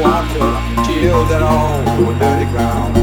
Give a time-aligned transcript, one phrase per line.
[0.00, 1.82] water till they're all
[2.18, 3.02] dirty ground.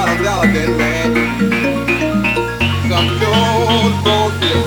[0.00, 1.12] bottom dollar been mad.
[2.88, 4.66] Some old bullshit.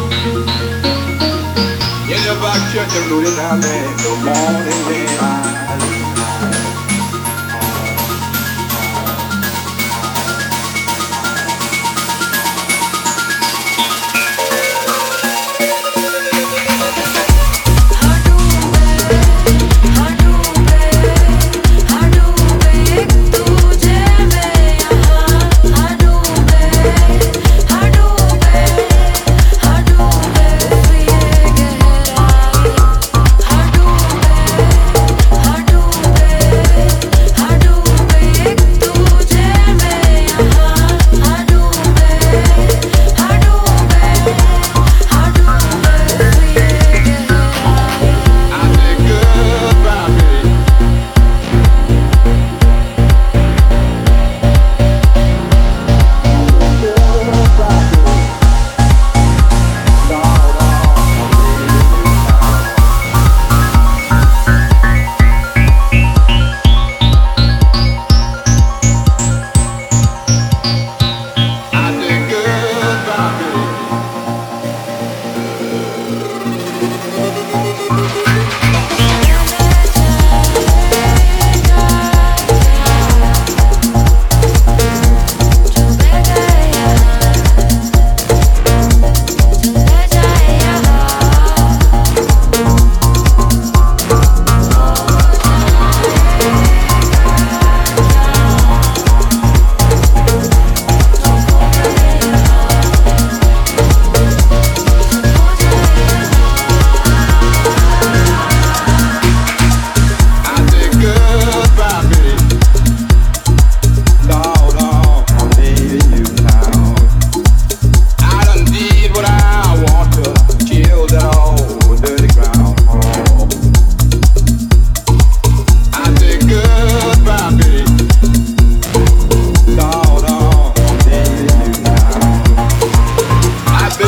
[2.13, 3.87] In the back church, I'm rooting out there.
[4.03, 5.82] Good morning, man.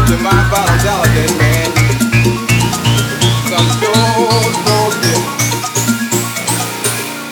[0.07, 0.85] to my father's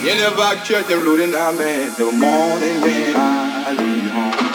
[0.10, 1.94] In the back church, I'm looting our man.
[1.98, 2.82] The morning
[3.16, 4.53] I leave home.